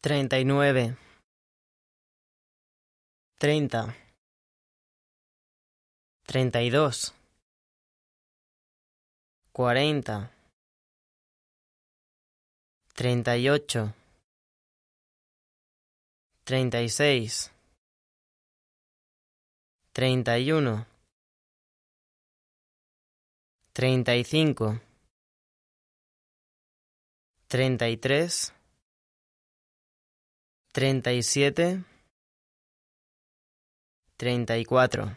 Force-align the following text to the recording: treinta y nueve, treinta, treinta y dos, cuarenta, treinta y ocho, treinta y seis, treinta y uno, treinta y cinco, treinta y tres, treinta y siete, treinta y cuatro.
treinta 0.00 0.38
y 0.38 0.44
nueve, 0.44 0.96
treinta, 3.38 3.96
treinta 6.24 6.62
y 6.62 6.70
dos, 6.70 7.14
cuarenta, 9.52 10.30
treinta 12.94 13.36
y 13.36 13.48
ocho, 13.48 13.92
treinta 16.44 16.80
y 16.80 16.88
seis, 16.88 17.50
treinta 19.92 20.38
y 20.38 20.52
uno, 20.52 20.86
treinta 23.72 24.14
y 24.14 24.22
cinco, 24.22 24.80
treinta 27.48 27.88
y 27.88 27.96
tres, 27.96 28.52
treinta 30.78 31.12
y 31.12 31.24
siete, 31.24 31.82
treinta 34.16 34.56
y 34.58 34.64
cuatro. 34.64 35.16